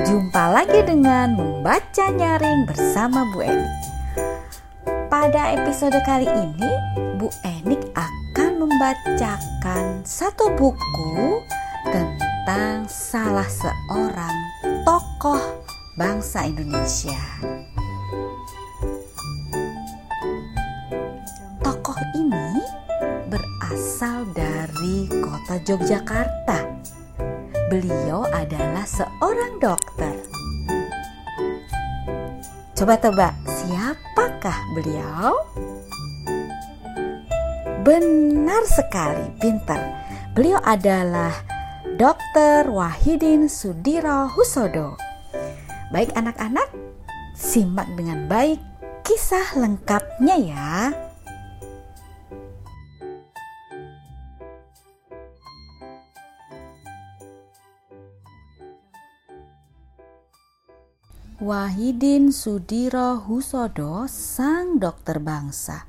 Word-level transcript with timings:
jumpa 0.00 0.44
lagi 0.48 0.80
dengan 0.80 1.36
membaca 1.36 2.08
nyaring 2.08 2.64
bersama 2.64 3.28
Bu 3.36 3.44
Enik. 3.44 3.80
Pada 5.12 5.52
episode 5.52 5.98
kali 6.08 6.24
ini, 6.24 6.70
Bu 7.20 7.28
Enik 7.44 7.84
akan 7.92 8.64
membacakan 8.64 10.00
satu 10.00 10.56
buku 10.56 11.44
tentang 11.84 12.88
salah 12.88 13.44
seorang 13.44 14.36
tokoh 14.88 15.40
bangsa 16.00 16.48
Indonesia. 16.48 17.20
Tokoh 21.60 21.98
ini 22.16 22.64
berasal 23.28 24.24
dari 24.32 25.12
kota 25.20 25.60
Yogyakarta. 25.68 26.69
Beliau 27.70 28.26
adalah 28.34 28.82
seorang 28.82 29.62
dokter. 29.62 30.18
Coba 32.74 32.98
tebak, 32.98 33.30
siapakah 33.46 34.58
beliau? 34.74 35.38
Benar 37.86 38.66
sekali, 38.66 39.22
pintar. 39.38 40.02
Beliau 40.34 40.58
adalah 40.66 41.30
Dr. 41.94 42.74
Wahidin 42.74 43.46
Sudiro 43.46 44.26
Husodo. 44.34 44.98
Baik 45.94 46.10
anak-anak, 46.18 46.66
simak 47.38 47.86
dengan 47.94 48.26
baik 48.26 48.58
kisah 49.06 49.54
lengkapnya 49.54 50.36
ya. 50.42 50.70
Wahidin 61.50 62.30
Sudiro 62.30 63.26
Husodo, 63.26 64.06
sang 64.06 64.78
dokter 64.78 65.18
bangsa. 65.18 65.82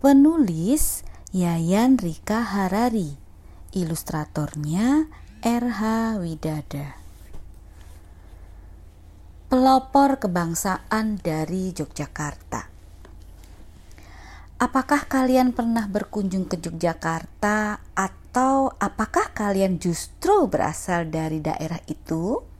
Penulis 0.00 1.04
Yayan 1.36 2.00
Rika 2.00 2.40
Harari, 2.40 3.12
ilustratornya 3.76 5.04
RH 5.44 6.16
Widada. 6.16 6.96
Pelopor 9.52 10.16
kebangsaan 10.16 11.20
dari 11.20 11.76
Yogyakarta. 11.76 12.64
Apakah 14.64 15.04
kalian 15.12 15.52
pernah 15.52 15.84
berkunjung 15.92 16.48
ke 16.48 16.56
Yogyakarta 16.56 17.84
atau 17.92 18.72
apakah 18.80 19.28
kalian 19.36 19.76
justru 19.76 20.48
berasal 20.48 21.12
dari 21.12 21.44
daerah 21.44 21.84
itu? 21.84 22.53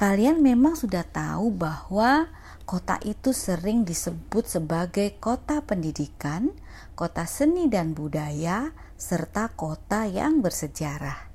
Kalian 0.00 0.40
memang 0.40 0.80
sudah 0.80 1.04
tahu 1.04 1.52
bahwa 1.52 2.32
kota 2.64 2.96
itu 3.04 3.36
sering 3.36 3.84
disebut 3.84 4.48
sebagai 4.48 5.12
kota 5.20 5.60
pendidikan, 5.60 6.56
kota 6.96 7.28
seni 7.28 7.68
dan 7.68 7.92
budaya, 7.92 8.72
serta 8.96 9.52
kota 9.52 10.08
yang 10.08 10.40
bersejarah. 10.40 11.28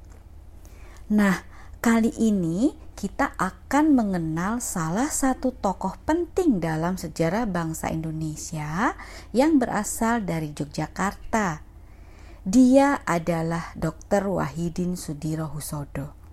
Nah, 1.14 1.46
kali 1.78 2.10
ini 2.18 2.74
kita 2.98 3.38
akan 3.38 3.94
mengenal 3.94 4.58
salah 4.66 5.14
satu 5.14 5.54
tokoh 5.54 5.94
penting 6.02 6.58
dalam 6.58 6.98
sejarah 6.98 7.46
bangsa 7.46 7.94
Indonesia 7.94 8.98
yang 9.30 9.62
berasal 9.62 10.26
dari 10.26 10.58
Yogyakarta. 10.58 11.62
Dia 12.42 12.98
adalah 13.06 13.78
Dr. 13.78 14.26
Wahidin 14.26 14.98
Sudiro 14.98 15.54
Husodo. 15.54 16.25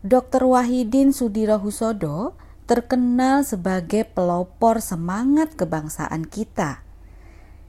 Dr. 0.00 0.48
Wahidin 0.48 1.12
Sudirohusodo 1.12 2.32
terkenal 2.64 3.44
sebagai 3.44 4.08
pelopor 4.08 4.80
semangat 4.80 5.52
kebangsaan 5.60 6.24
kita. 6.24 6.80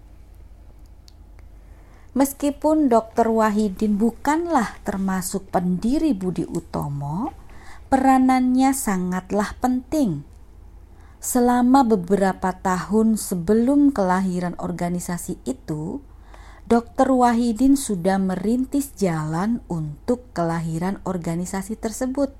Meskipun 2.10 2.90
Dr. 2.90 3.30
Wahidin 3.30 3.94
bukanlah 3.94 4.82
termasuk 4.82 5.46
pendiri 5.54 6.10
Budi 6.10 6.42
Utomo, 6.42 7.30
peranannya 7.86 8.74
sangatlah 8.74 9.54
penting. 9.62 10.26
Selama 11.22 11.86
beberapa 11.86 12.50
tahun 12.50 13.14
sebelum 13.14 13.94
kelahiran 13.94 14.58
organisasi 14.58 15.38
itu, 15.46 16.02
Dr. 16.66 17.14
Wahidin 17.14 17.78
sudah 17.78 18.18
merintis 18.18 18.90
jalan 18.98 19.62
untuk 19.70 20.34
kelahiran 20.34 20.98
organisasi 21.06 21.78
tersebut. 21.78 22.34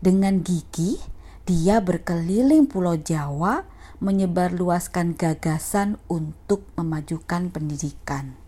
Dengan 0.00 0.40
gigih, 0.40 0.96
dia 1.44 1.84
berkeliling 1.84 2.64
Pulau 2.64 2.96
Jawa 2.96 3.68
menyebarluaskan 4.00 5.16
gagasan 5.20 6.00
untuk 6.08 6.64
memajukan 6.80 7.52
pendidikan. 7.52 8.45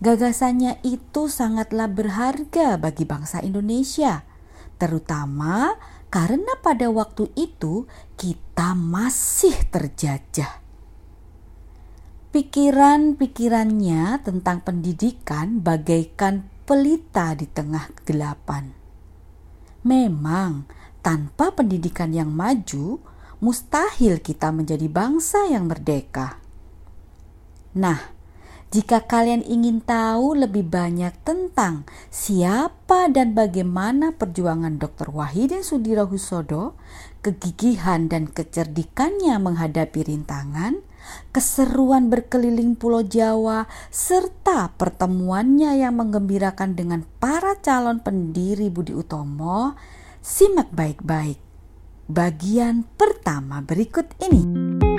Gagasannya 0.00 0.80
itu 0.80 1.28
sangatlah 1.28 1.84
berharga 1.84 2.80
bagi 2.80 3.04
bangsa 3.04 3.44
Indonesia, 3.44 4.24
terutama 4.80 5.76
karena 6.08 6.56
pada 6.64 6.88
waktu 6.88 7.28
itu 7.36 7.84
kita 8.16 8.72
masih 8.72 9.52
terjajah. 9.68 10.64
Pikiran-pikirannya 12.32 14.24
tentang 14.24 14.64
pendidikan 14.64 15.60
bagaikan 15.60 16.48
pelita 16.64 17.36
di 17.36 17.44
tengah 17.44 17.92
kegelapan. 18.00 18.72
Memang, 19.84 20.64
tanpa 21.04 21.52
pendidikan 21.52 22.14
yang 22.16 22.32
maju, 22.32 23.04
mustahil 23.42 24.22
kita 24.22 24.48
menjadi 24.48 24.86
bangsa 24.88 25.50
yang 25.50 25.66
merdeka. 25.66 26.38
Nah, 27.74 28.19
jika 28.70 29.02
kalian 29.02 29.42
ingin 29.42 29.82
tahu 29.82 30.38
lebih 30.38 30.62
banyak 30.70 31.10
tentang 31.26 31.90
siapa 32.06 33.10
dan 33.10 33.34
bagaimana 33.34 34.14
perjuangan 34.14 34.78
Dr. 34.78 35.10
Wahidin 35.10 35.66
Sudirohusodo, 35.66 36.78
kegigihan 37.18 38.06
dan 38.06 38.30
kecerdikannya 38.30 39.42
menghadapi 39.42 40.06
rintangan, 40.06 40.86
keseruan 41.34 42.14
berkeliling 42.14 42.78
Pulau 42.78 43.02
Jawa, 43.02 43.66
serta 43.90 44.70
pertemuannya 44.78 45.74
yang 45.82 45.98
menggembirakan 45.98 46.78
dengan 46.78 47.02
para 47.18 47.58
calon 47.58 47.98
pendiri 47.98 48.70
Budi 48.70 48.94
Utomo, 48.94 49.74
simak 50.22 50.70
baik-baik 50.70 51.42
bagian 52.06 52.86
pertama 52.94 53.62
berikut 53.62 54.14
ini. 54.22 54.89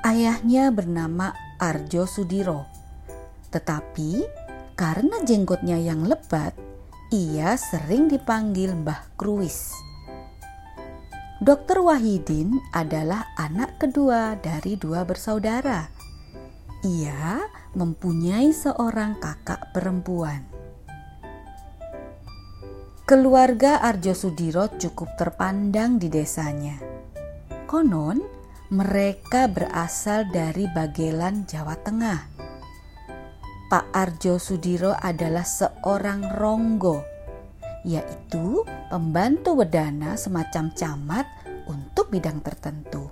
Ayahnya 0.00 0.72
bernama 0.72 1.36
Arjo 1.60 2.08
Sudiro. 2.08 2.64
Tetapi 3.52 4.24
karena 4.72 5.20
jenggotnya 5.20 5.76
yang 5.76 6.08
lebat, 6.08 6.56
ia 7.12 7.52
sering 7.60 8.08
dipanggil 8.08 8.72
Mbah 8.72 9.12
Kruis. 9.20 9.76
Dokter 11.44 11.84
Wahidin 11.84 12.56
adalah 12.72 13.28
anak 13.36 13.76
kedua 13.76 14.40
dari 14.40 14.80
dua 14.80 15.04
bersaudara. 15.04 15.92
Ia 16.80 17.44
mempunyai 17.76 18.56
seorang 18.56 19.20
kakak 19.20 19.76
perempuan. 19.76 20.48
Keluarga 23.04 23.84
Arjo 23.84 24.16
Sudiro 24.16 24.64
cukup 24.80 25.12
terpandang 25.20 26.00
di 26.00 26.08
desanya. 26.08 26.80
Konon, 27.68 28.39
mereka 28.70 29.50
berasal 29.50 30.30
dari 30.30 30.70
Bagelan, 30.70 31.42
Jawa 31.42 31.74
Tengah. 31.82 32.22
Pak 33.66 33.90
Arjo 33.90 34.38
Sudiro 34.38 34.94
adalah 34.94 35.42
seorang 35.42 36.38
ronggo 36.38 37.02
yaitu 37.82 38.62
pembantu 38.92 39.58
wedana 39.58 40.14
semacam 40.14 40.70
camat 40.78 41.26
untuk 41.66 42.14
bidang 42.14 42.38
tertentu. 42.46 43.10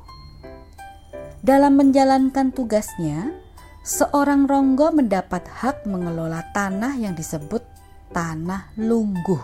Dalam 1.43 1.75
menjalankan 1.75 2.55
tugasnya, 2.55 3.35
seorang 3.83 4.47
ronggo 4.47 4.95
mendapat 4.95 5.43
hak 5.43 5.91
mengelola 5.91 6.47
tanah 6.55 6.95
yang 6.95 7.19
disebut 7.19 7.67
tanah 8.15 8.71
lungguh 8.79 9.43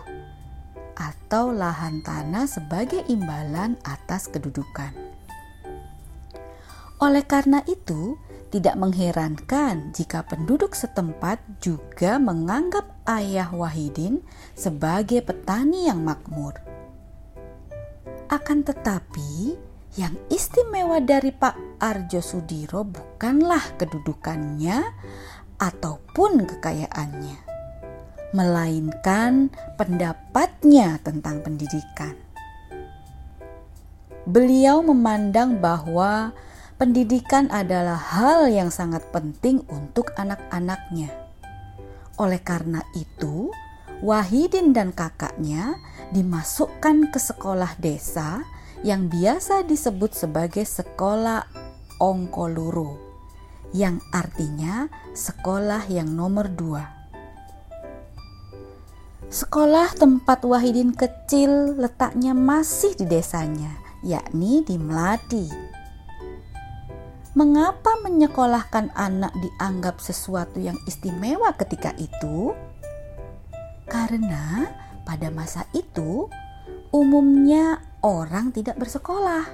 atau 0.94 1.50
lahan 1.50 2.06
tanah 2.06 2.46
sebagai 2.46 3.02
imbalan 3.10 3.75
atas 3.82 4.31
kedudukan. 4.31 5.04
Oleh 7.05 7.21
karena 7.29 7.61
itu, 7.69 8.17
tidak 8.49 8.81
mengherankan 8.81 9.93
jika 9.93 10.25
penduduk 10.25 10.73
setempat 10.73 11.37
juga 11.61 12.17
menganggap 12.17 12.89
ayah 13.05 13.53
Wahidin 13.53 14.25
sebagai 14.56 15.21
petani 15.21 15.85
yang 15.85 16.01
makmur. 16.01 16.56
Akan 18.33 18.65
tetapi, 18.65 19.53
yang 20.01 20.17
istimewa 20.33 20.97
dari 21.05 21.29
Pak 21.29 21.77
Arjo 21.77 22.25
Sudiro 22.25 22.89
bukanlah 22.89 23.77
kedudukannya 23.77 24.81
ataupun 25.61 26.49
kekayaannya, 26.49 27.39
melainkan 28.33 29.53
pendapatnya 29.77 30.97
tentang 31.05 31.45
pendidikan. 31.45 32.17
Beliau 34.25 34.81
memandang 34.81 35.61
bahwa 35.61 36.33
pendidikan 36.75 37.47
adalah 37.55 37.99
hal 37.99 38.50
yang 38.50 38.71
sangat 38.71 39.06
penting 39.15 39.62
untuk 39.71 40.11
anak-anaknya. 40.19 41.11
Oleh 42.19 42.43
karena 42.43 42.82
itu, 42.94 43.50
Wahidin 44.03 44.75
dan 44.75 44.91
kakaknya 44.91 45.79
dimasukkan 46.11 47.15
ke 47.15 47.19
sekolah 47.19 47.79
desa 47.79 48.43
yang 48.82 49.09
biasa 49.09 49.65
disebut 49.65 50.12
sebagai 50.12 50.67
sekolah 50.67 51.47
Ongkoluru, 52.03 52.99
yang 53.73 54.03
artinya 54.11 54.91
sekolah 55.15 55.87
yang 55.88 56.11
nomor 56.11 56.50
dua. 56.50 56.85
Sekolah 59.31 59.94
tempat 59.99 60.47
Wahidin 60.47 60.94
kecil 60.94 61.81
letaknya 61.81 62.37
masih 62.37 62.94
di 62.94 63.06
desanya, 63.09 63.73
yakni 64.05 64.62
di 64.62 64.77
Melati 64.79 65.74
mengapa 67.34 67.98
menyekolahkan 68.06 68.94
anak 68.94 69.34
dianggap 69.34 69.98
sesuatu 69.98 70.62
yang 70.62 70.78
istimewa 70.86 71.50
ketika 71.58 71.90
itu? 71.98 72.54
Karena 73.90 74.70
pada 75.02 75.28
masa 75.34 75.66
itu 75.75 76.31
umumnya 76.94 77.82
orang 78.06 78.54
tidak 78.54 78.78
bersekolah. 78.78 79.50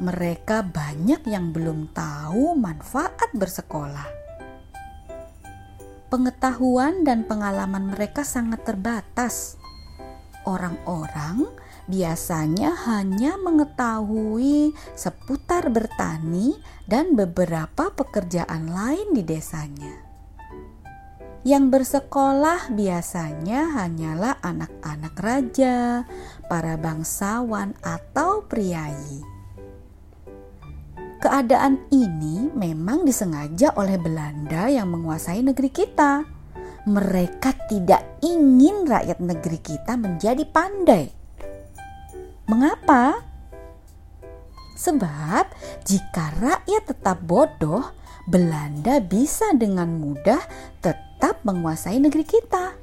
Mereka 0.00 0.64
banyak 0.70 1.26
yang 1.28 1.52
belum 1.52 1.92
tahu 1.92 2.56
manfaat 2.56 3.28
bersekolah. 3.36 4.06
Pengetahuan 6.08 7.02
dan 7.02 7.26
pengalaman 7.26 7.92
mereka 7.92 8.24
sangat 8.24 8.64
terbatas. 8.64 9.60
Orang-orang 10.48 11.44
biasanya 11.90 12.70
hanya 12.86 13.34
mengetahui 13.42 14.70
seputar 14.94 15.74
bertani 15.74 16.54
dan 16.86 17.18
beberapa 17.18 17.90
pekerjaan 17.90 18.70
lain 18.70 19.10
di 19.10 19.26
desanya. 19.26 20.06
Yang 21.42 21.64
bersekolah 21.72 22.70
biasanya 22.70 23.74
hanyalah 23.74 24.38
anak-anak 24.44 25.14
raja, 25.18 26.04
para 26.46 26.78
bangsawan, 26.78 27.74
atau 27.82 28.44
priayi. 28.46 29.24
Keadaan 31.20 31.84
ini 31.92 32.48
memang 32.52 33.04
disengaja 33.04 33.76
oleh 33.76 33.96
Belanda 34.00 34.68
yang 34.72 34.88
menguasai 34.92 35.44
negeri 35.44 35.68
kita. 35.68 36.24
Mereka 36.88 37.68
tidak 37.68 38.20
ingin 38.24 38.88
rakyat 38.88 39.20
negeri 39.20 39.60
kita 39.60 40.00
menjadi 40.00 40.44
pandai 40.48 41.19
Mengapa? 42.50 43.22
Sebab 44.74 45.54
jika 45.86 46.34
rakyat 46.42 46.82
tetap 46.82 47.22
bodoh, 47.22 47.94
Belanda 48.26 48.98
bisa 48.98 49.54
dengan 49.54 49.86
mudah 49.86 50.42
tetap 50.82 51.46
menguasai 51.46 52.02
negeri 52.02 52.26
kita. 52.26 52.74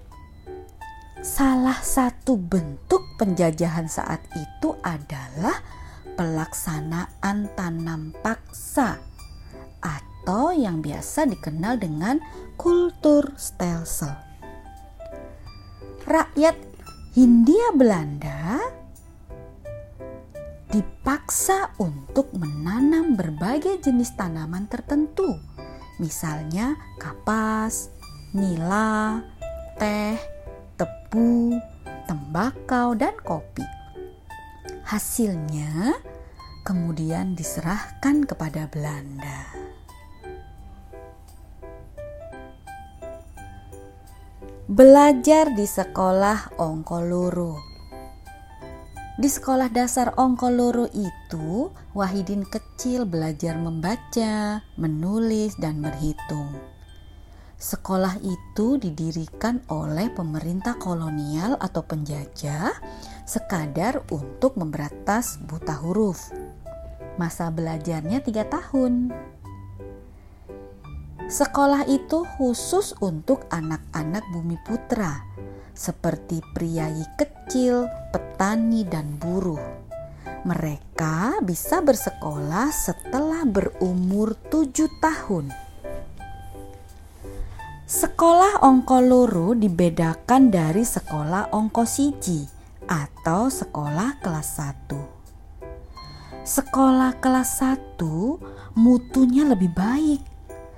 Salah 1.20 1.84
satu 1.84 2.40
bentuk 2.40 3.04
penjajahan 3.20 3.92
saat 3.92 4.24
itu 4.40 4.72
adalah 4.88 5.60
pelaksanaan 6.16 7.52
tanam 7.52 8.16
paksa 8.24 9.04
atau 9.84 10.56
yang 10.56 10.80
biasa 10.80 11.28
dikenal 11.28 11.76
dengan 11.76 12.24
kultur 12.56 13.36
stelsel. 13.36 14.16
Rakyat 16.08 16.56
Hindia 17.12 17.76
Belanda 17.76 18.64
dipaksa 20.68 21.72
untuk 21.80 22.36
menanam 22.36 23.16
berbagai 23.16 23.88
jenis 23.88 24.20
tanaman 24.20 24.68
tertentu, 24.68 25.40
misalnya 25.96 26.76
kapas, 27.00 27.88
nila, 28.36 29.24
teh, 29.80 30.20
tebu, 30.76 31.56
tembakau, 32.08 32.92
dan 33.00 33.16
kopi. 33.24 33.64
Hasilnya 34.84 35.96
kemudian 36.68 37.36
diserahkan 37.36 38.28
kepada 38.28 38.68
Belanda. 38.68 39.56
Belajar 44.68 45.56
di 45.56 45.64
sekolah 45.64 46.60
Ongkoluru 46.60 47.67
di 49.18 49.26
sekolah 49.26 49.74
dasar 49.74 50.14
Ongkoloro 50.14 50.86
itu, 50.94 51.74
Wahidin 51.98 52.46
kecil 52.46 53.10
belajar 53.10 53.58
membaca, 53.58 54.62
menulis, 54.78 55.58
dan 55.58 55.82
berhitung. 55.82 56.54
Sekolah 57.58 58.22
itu 58.22 58.78
didirikan 58.78 59.66
oleh 59.74 60.14
pemerintah 60.14 60.78
kolonial 60.78 61.58
atau 61.58 61.82
penjajah 61.82 62.78
sekadar 63.26 64.06
untuk 64.14 64.54
memberantas 64.54 65.42
buta 65.50 65.74
huruf. 65.82 66.30
Masa 67.18 67.50
belajarnya 67.50 68.22
tiga 68.22 68.46
tahun. 68.46 69.10
Sekolah 71.26 71.90
itu 71.90 72.22
khusus 72.38 72.94
untuk 73.02 73.50
anak-anak 73.50 74.22
bumi 74.30 74.62
putra 74.62 75.26
seperti 75.78 76.42
priayi 76.58 77.06
kecil, 77.14 77.86
petani, 78.10 78.82
dan 78.82 79.22
buruh. 79.22 79.62
Mereka 80.42 81.46
bisa 81.46 81.86
bersekolah 81.86 82.74
setelah 82.74 83.46
berumur 83.46 84.34
tujuh 84.50 84.90
tahun. 84.98 85.54
Sekolah 87.88 88.66
Ongkoluru 88.68 89.56
dibedakan 89.56 90.52
dari 90.52 90.84
sekolah 90.84 91.56
Ongkosiji 91.56 92.44
atau 92.90 93.48
sekolah 93.48 94.20
kelas 94.20 94.50
1. 94.92 96.44
Sekolah 96.44 97.16
kelas 97.24 97.64
1 97.64 98.76
mutunya 98.76 99.48
lebih 99.48 99.72
baik 99.72 100.37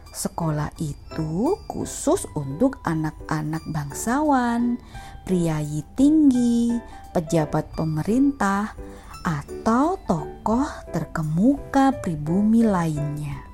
Sekolah 0.10 0.74
itu 0.82 1.56
khusus 1.70 2.26
untuk 2.34 2.82
anak-anak 2.82 3.62
bangsawan, 3.70 4.82
priayi 5.24 5.86
tinggi, 5.94 6.74
pejabat 7.14 7.70
pemerintah, 7.78 8.74
atau 9.22 10.00
tokoh 10.10 10.66
terkemuka 10.90 11.94
pribumi 12.02 12.66
lainnya. 12.66 13.46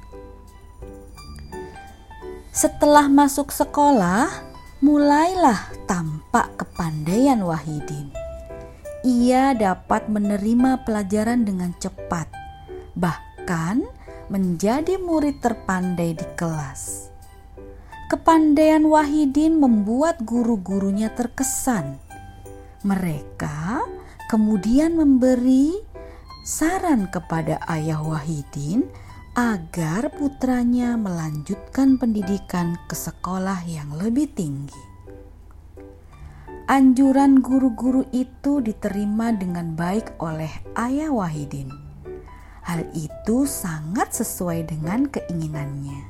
Setelah 2.55 3.11
masuk 3.11 3.51
sekolah, 3.51 4.31
mulailah 4.79 5.75
tampak 5.91 6.55
kepandaian 6.55 7.43
Wahidin. 7.43 8.15
Ia 9.03 9.51
dapat 9.51 10.07
menerima 10.07 10.87
pelajaran 10.87 11.43
dengan 11.43 11.75
cepat, 11.75 12.31
bahkan 12.95 13.83
menjadi 14.27 14.97
murid 14.97 15.41
terpandai 15.41 16.17
di 16.17 16.27
kelas. 16.33 17.13
Kepandaian 18.05 18.85
Wahidin 18.85 19.57
membuat 19.57 20.21
guru-gurunya 20.21 21.09
terkesan. 21.13 21.97
Mereka 22.85 23.81
kemudian 24.29 24.93
memberi 24.93 25.73
saran 26.45 27.09
kepada 27.09 27.57
ayah 27.69 28.01
Wahidin 28.05 28.85
agar 29.35 30.13
putranya 30.15 30.95
melanjutkan 30.95 31.97
pendidikan 31.99 32.77
ke 32.85 32.93
sekolah 32.93 33.65
yang 33.65 33.89
lebih 33.97 34.31
tinggi. 34.31 34.79
Anjuran 36.65 37.45
guru-guru 37.45 38.09
itu 38.09 38.57
diterima 38.57 39.29
dengan 39.33 39.77
baik 39.77 40.17
oleh 40.17 40.49
ayah 40.81 41.13
Wahidin. 41.13 41.84
Hal 42.65 42.81
itu 42.97 43.45
sangat 43.45 44.17
sesuai 44.17 44.65
dengan 44.65 45.05
keinginannya. 45.05 46.01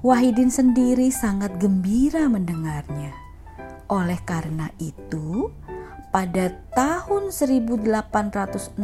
Wahidin 0.00 0.48
sendiri 0.48 1.12
sangat 1.12 1.60
gembira 1.60 2.32
mendengarnya. 2.32 3.12
Oleh 3.92 4.16
karena 4.24 4.72
itu, 4.80 5.52
pada 6.08 6.56
tahun 6.72 7.28
1864 7.28 8.80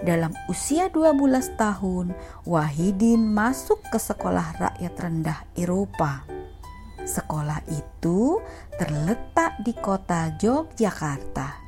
dalam 0.00 0.32
usia 0.48 0.88
12 0.88 1.52
tahun, 1.60 2.16
Wahidin 2.48 3.28
masuk 3.28 3.84
ke 3.92 4.00
sekolah 4.00 4.56
rakyat 4.56 4.94
rendah 4.96 5.44
Eropa. 5.52 6.24
Sekolah 7.04 7.60
itu 7.68 8.40
terletak 8.80 9.60
di 9.60 9.76
kota 9.76 10.32
Yogyakarta. 10.40 11.65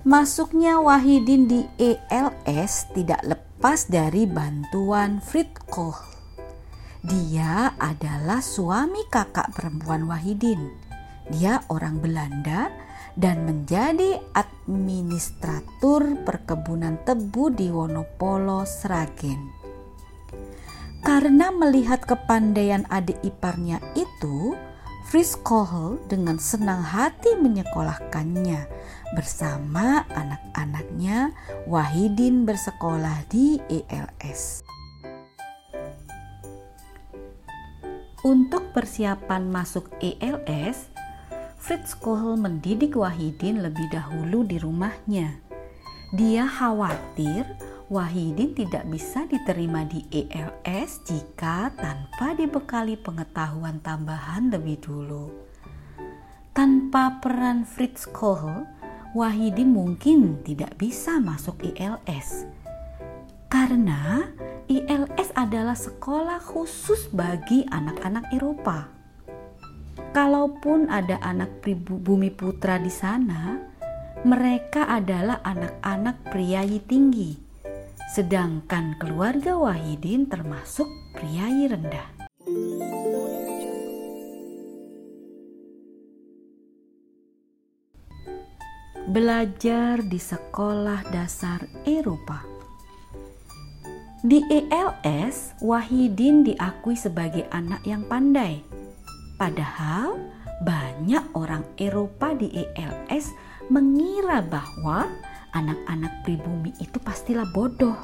Masuknya 0.00 0.80
Wahidin 0.80 1.44
di 1.44 1.60
ELS 1.76 2.88
tidak 2.96 3.20
lepas 3.24 3.84
dari 3.88 4.24
bantuan 4.24 5.20
Fritz 5.20 5.60
Koch 5.68 6.10
dia 7.00 7.72
adalah 7.80 8.44
suami 8.44 9.08
kakak 9.08 9.56
perempuan 9.56 10.04
Wahidin. 10.04 10.68
Dia 11.32 11.64
orang 11.72 11.96
Belanda 11.96 12.68
dan 13.16 13.48
menjadi 13.48 14.20
administratur 14.36 16.20
perkebunan 16.28 17.00
tebu 17.08 17.56
di 17.56 17.72
Wonopolo, 17.72 18.68
Sragen. 18.68 19.48
Karena 21.00 21.48
melihat 21.48 22.04
kepandaian 22.04 22.84
adik 22.92 23.16
iparnya 23.24 23.80
itu, 23.96 24.52
Fritz 25.08 25.40
Kohl 25.40 25.96
dengan 26.04 26.36
senang 26.36 26.84
hati 26.84 27.32
menyekolahkannya 27.40 28.60
bersama 29.14 30.06
anak-anaknya 30.14 31.34
Wahidin 31.66 32.46
bersekolah 32.46 33.26
di 33.26 33.58
ELS. 33.66 34.62
Untuk 38.20 38.76
persiapan 38.76 39.48
masuk 39.48 39.88
ELS, 39.98 40.92
Fritz 41.56 41.96
Kohl 41.96 42.36
mendidik 42.36 42.92
Wahidin 42.92 43.64
lebih 43.64 43.88
dahulu 43.88 44.44
di 44.44 44.60
rumahnya. 44.60 45.40
Dia 46.12 46.44
khawatir 46.44 47.48
Wahidin 47.90 48.54
tidak 48.54 48.86
bisa 48.86 49.26
diterima 49.26 49.82
di 49.82 50.06
ELS 50.14 51.02
jika 51.02 51.74
tanpa 51.74 52.38
dibekali 52.38 52.94
pengetahuan 52.94 53.82
tambahan 53.82 54.46
lebih 54.46 54.78
dulu. 54.78 55.32
Tanpa 56.54 57.18
peran 57.18 57.66
Fritz 57.66 58.06
Kohl, 58.06 58.62
Wahidin 59.10 59.74
mungkin 59.74 60.38
tidak 60.46 60.78
bisa 60.78 61.18
masuk 61.18 61.58
ELS. 61.66 62.46
Karena 63.50 64.22
ILS 64.70 65.34
adalah 65.34 65.74
sekolah 65.74 66.38
khusus 66.38 67.10
bagi 67.10 67.66
anak-anak 67.66 68.30
Eropa. 68.30 68.86
Kalaupun 70.14 70.86
ada 70.86 71.18
anak 71.26 71.58
pribumi 71.58 72.30
putra 72.30 72.78
di 72.78 72.90
sana, 72.90 73.58
mereka 74.22 74.86
adalah 74.86 75.42
anak-anak 75.42 76.30
priayi 76.30 76.78
tinggi, 76.78 77.34
sedangkan 78.14 78.94
keluarga 79.02 79.58
Wahidin 79.58 80.30
termasuk 80.30 80.86
priayi 81.18 81.66
rendah. 81.66 82.06
Belajar 89.10 90.06
di 90.06 90.22
sekolah 90.22 91.02
dasar 91.10 91.66
Eropa. 91.82 92.46
Di 94.22 94.38
ELS, 94.46 95.58
Wahidin 95.58 96.46
diakui 96.46 96.94
sebagai 96.94 97.42
anak 97.50 97.82
yang 97.82 98.06
pandai. 98.06 98.62
Padahal 99.34 100.14
banyak 100.62 101.26
orang 101.34 101.66
Eropa 101.74 102.38
di 102.38 102.54
ELS 102.54 103.34
mengira 103.66 104.46
bahwa 104.46 105.10
anak-anak 105.58 106.22
pribumi 106.22 106.70
itu 106.78 107.02
pastilah 107.02 107.50
bodoh. 107.50 107.98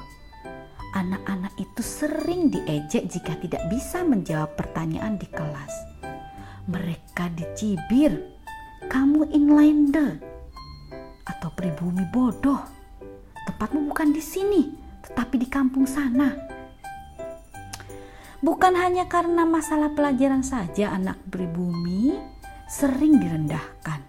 Anak-anak 0.90 1.54
itu 1.54 1.86
sering 1.86 2.50
diejek 2.50 3.06
jika 3.06 3.38
tidak 3.38 3.62
bisa 3.70 4.02
menjawab 4.02 4.58
pertanyaan 4.58 5.14
di 5.22 5.30
kelas. 5.30 5.70
Mereka 6.66 7.30
dicibir, 7.38 8.26
"Kamu 8.90 9.30
inlander 9.30 10.34
atau 11.26 11.50
pribumi 11.50 12.06
bodoh. 12.08 12.62
Tepatmu 13.46 13.90
bukan 13.90 14.14
di 14.14 14.22
sini." 14.22 14.86
tetapi 15.06 15.38
di 15.38 15.48
kampung 15.48 15.86
sana. 15.86 16.34
Bukan 18.42 18.74
hanya 18.76 19.08
karena 19.08 19.46
masalah 19.46 19.94
pelajaran 19.94 20.42
saja 20.44 20.92
anak 20.92 21.18
pribumi 21.30 22.14
sering 22.66 23.16
direndahkan, 23.22 24.02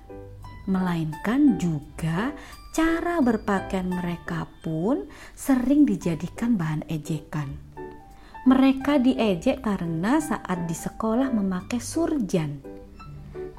melainkan 0.68 1.56
juga 1.62 2.34
cara 2.74 3.22
berpakaian 3.24 3.88
mereka 3.88 4.46
pun 4.62 5.08
sering 5.32 5.88
dijadikan 5.88 6.58
bahan 6.60 6.84
ejekan. 6.92 7.56
Mereka 8.48 9.04
diejek 9.04 9.64
karena 9.64 10.24
saat 10.24 10.68
di 10.68 10.76
sekolah 10.76 11.32
memakai 11.32 11.80
surjan, 11.84 12.64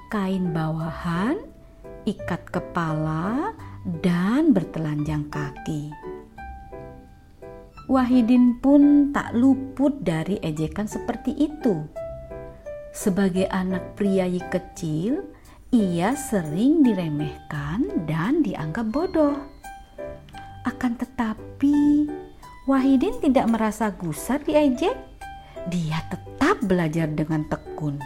kain 0.09 0.53
bawahan, 0.53 1.37
ikat 2.05 2.47
kepala, 2.53 3.57
dan 4.05 4.53
bertelanjang 4.53 5.27
kaki. 5.33 5.91
Wahidin 7.89 8.61
pun 8.61 9.15
tak 9.17 9.33
luput 9.33 10.05
dari 10.05 10.37
ejekan 10.45 10.85
seperti 10.85 11.33
itu. 11.33 11.89
Sebagai 12.93 13.49
anak 13.49 13.97
priayi 13.97 14.45
kecil, 14.53 15.25
ia 15.73 16.13
sering 16.13 16.85
diremehkan 16.85 18.05
dan 18.05 18.45
dianggap 18.45 18.93
bodoh. 18.93 19.41
Akan 20.69 21.01
tetapi, 21.01 22.05
Wahidin 22.69 23.25
tidak 23.25 23.49
merasa 23.49 23.89
gusar 23.89 24.45
diejek. 24.45 24.97
Dia 25.73 26.05
tetap 26.13 26.61
belajar 26.61 27.09
dengan 27.09 27.49
tekun. 27.49 27.97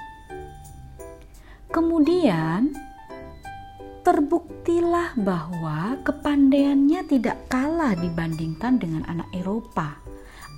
Kemudian, 1.75 2.70
terbuktilah 4.02 5.14
bahwa 5.18 5.99
kepandaiannya 6.02 7.06
tidak 7.06 7.38
kalah 7.47 7.94
dibandingkan 7.94 8.78
dengan 8.78 9.06
anak 9.06 9.30
Eropa, 9.35 9.99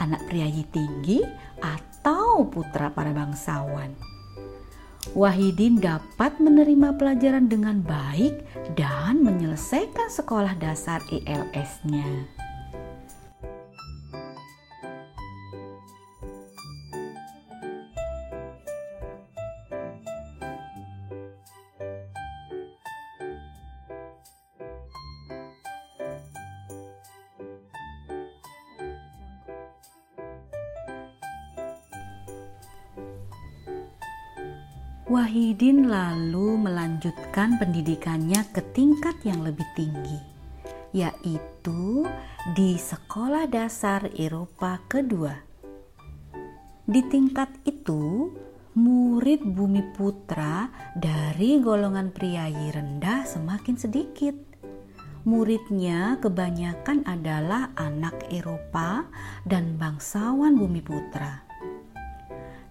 anak 0.01 0.25
priayi 0.29 0.65
tinggi, 0.73 1.21
atau 1.61 2.49
putra 2.49 2.91
para 2.91 3.13
bangsawan. 3.13 3.93
Wahidin 5.13 5.79
dapat 5.79 6.41
menerima 6.41 6.97
pelajaran 6.97 7.47
dengan 7.47 7.85
baik 7.85 8.41
dan 8.73 9.21
menyelesaikan 9.21 10.09
sekolah 10.09 10.57
dasar 10.57 11.05
ILS-nya. 11.13 12.34
Wahidin 35.15 35.87
lalu 35.87 36.59
melanjutkan 36.59 37.55
pendidikannya 37.63 38.51
ke 38.51 38.59
tingkat 38.75 39.15
yang 39.23 39.47
lebih 39.47 39.63
tinggi, 39.79 40.19
yaitu 40.91 42.03
di 42.59 42.75
Sekolah 42.75 43.47
Dasar 43.47 44.11
Eropa 44.11 44.83
Kedua. 44.91 45.31
Di 46.83 46.99
tingkat 47.07 47.47
itu, 47.63 48.35
murid 48.75 49.47
Bumi 49.47 49.87
Putra 49.95 50.67
dari 50.99 51.63
golongan 51.63 52.11
priayi 52.11 52.75
rendah 52.75 53.23
semakin 53.23 53.79
sedikit. 53.79 54.35
Muridnya 55.31 56.19
kebanyakan 56.19 57.07
adalah 57.07 57.71
anak 57.79 58.19
Eropa 58.35 59.07
dan 59.47 59.79
bangsawan 59.79 60.59
Bumi 60.59 60.83
Putra. 60.83 61.54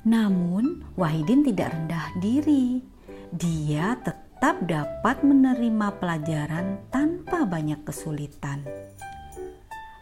Namun, 0.04 0.84
Wahidin 1.00 1.48
tidak 1.48 1.72
rendah 1.72 2.12
diri. 2.20 2.84
Dia 3.32 3.96
tetap 4.04 4.60
dapat 4.68 5.24
menerima 5.24 5.96
pelajaran 6.00 6.84
tanpa 6.92 7.48
banyak 7.48 7.80
kesulitan. 7.88 8.68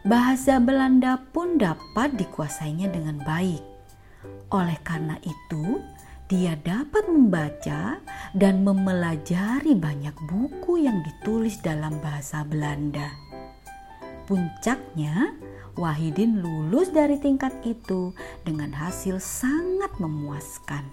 Bahasa 0.02 0.58
Belanda 0.58 1.14
pun 1.30 1.62
dapat 1.62 2.18
dikuasainya 2.18 2.90
dengan 2.90 3.22
baik. 3.22 3.62
Oleh 4.50 4.74
karena 4.82 5.14
itu, 5.22 5.78
dia 6.26 6.58
dapat 6.58 7.06
membaca 7.06 8.02
dan 8.34 8.66
mempelajari 8.66 9.78
banyak 9.78 10.16
buku 10.26 10.82
yang 10.82 10.98
ditulis 11.06 11.62
dalam 11.62 12.02
bahasa 12.02 12.42
Belanda. 12.42 13.14
Puncaknya, 14.26 15.38
Wahidin 15.72 16.44
lulus 16.44 16.92
dari 16.92 17.16
tingkat 17.16 17.56
itu 17.64 18.12
dengan 18.44 18.76
hasil 18.76 19.16
sangat 19.16 19.88
memuaskan. 19.96 20.84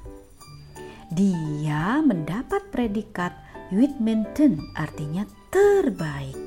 Dia 1.11 1.99
mendapat 1.99 2.71
predikat 2.71 3.35
Witmenten 3.75 4.63
artinya 4.79 5.27
terbaik. 5.51 6.37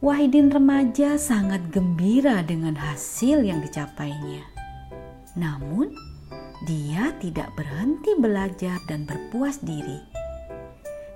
Wahidin 0.00 0.48
remaja 0.48 1.20
sangat 1.20 1.60
gembira 1.68 2.40
dengan 2.40 2.72
hasil 2.72 3.44
yang 3.44 3.60
dicapainya. 3.60 4.40
Namun, 5.36 5.92
dia 6.64 7.12
tidak 7.20 7.52
berhenti 7.52 8.16
belajar 8.16 8.80
dan 8.88 9.04
berpuas 9.04 9.60
diri. 9.60 10.00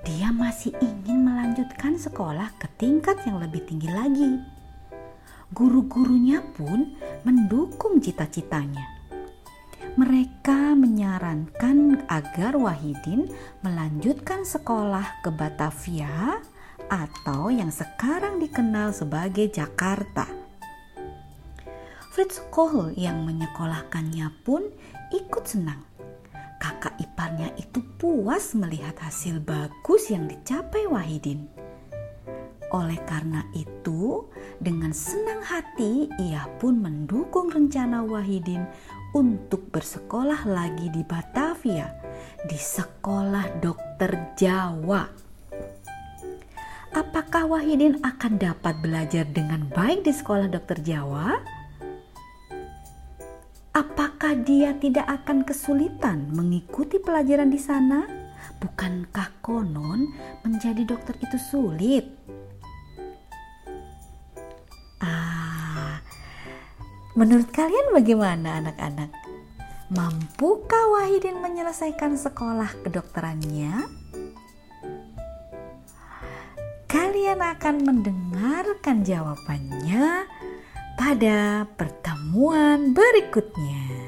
Dia 0.04 0.28
masih 0.36 0.76
ingin 0.84 1.24
melanjutkan 1.24 1.96
sekolah 1.96 2.52
ke 2.60 2.68
tingkat 2.76 3.16
yang 3.24 3.40
lebih 3.40 3.64
tinggi 3.64 3.88
lagi 3.88 4.53
guru-gurunya 5.52 6.40
pun 6.54 6.96
mendukung 7.26 8.00
cita-citanya. 8.00 8.94
Mereka 9.94 10.74
menyarankan 10.74 12.08
agar 12.10 12.58
Wahidin 12.58 13.30
melanjutkan 13.62 14.42
sekolah 14.42 15.22
ke 15.22 15.30
Batavia 15.30 16.42
atau 16.90 17.52
yang 17.52 17.70
sekarang 17.70 18.42
dikenal 18.42 18.90
sebagai 18.90 19.46
Jakarta. 19.52 20.26
Fritz 22.14 22.42
Kohl 22.50 22.94
yang 22.94 23.26
menyekolahkannya 23.26 24.30
pun 24.46 24.70
ikut 25.10 25.44
senang. 25.46 25.82
Kakak 26.62 26.94
iparnya 26.98 27.50
itu 27.58 27.82
puas 27.98 28.54
melihat 28.54 28.94
hasil 29.02 29.42
bagus 29.42 30.10
yang 30.10 30.30
dicapai 30.30 30.86
Wahidin. 30.86 31.63
Oleh 32.74 32.98
karena 33.06 33.46
itu, 33.54 34.26
dengan 34.58 34.90
senang 34.90 35.46
hati 35.46 36.10
ia 36.18 36.42
pun 36.58 36.82
mendukung 36.82 37.46
rencana 37.46 38.02
Wahidin 38.02 38.66
untuk 39.14 39.70
bersekolah 39.70 40.42
lagi 40.42 40.90
di 40.90 41.06
Batavia, 41.06 41.86
di 42.42 42.58
sekolah 42.58 43.62
dokter 43.62 44.34
Jawa. 44.34 45.06
Apakah 46.90 47.46
Wahidin 47.46 48.02
akan 48.02 48.42
dapat 48.42 48.74
belajar 48.82 49.22
dengan 49.30 49.70
baik 49.70 50.02
di 50.02 50.10
sekolah 50.10 50.50
dokter 50.50 50.82
Jawa? 50.82 51.30
Apakah 53.70 54.34
dia 54.42 54.74
tidak 54.82 55.06
akan 55.22 55.46
kesulitan 55.46 56.30
mengikuti 56.34 56.98
pelajaran 56.98 57.54
di 57.54 57.58
sana? 57.58 58.06
Bukankah 58.58 59.42
konon 59.42 60.10
menjadi 60.46 60.82
dokter 60.86 61.18
itu 61.22 61.38
sulit? 61.38 62.13
Menurut 67.14 67.46
kalian 67.54 67.94
bagaimana 67.94 68.58
anak-anak? 68.58 69.06
Mampukah 69.94 70.90
Wahidin 70.90 71.38
menyelesaikan 71.38 72.18
sekolah 72.18 72.74
kedokterannya? 72.82 73.86
Kalian 76.90 77.38
akan 77.38 77.86
mendengarkan 77.86 79.06
jawabannya 79.06 80.26
pada 80.98 81.70
pertemuan 81.78 82.90
berikutnya. 82.90 84.03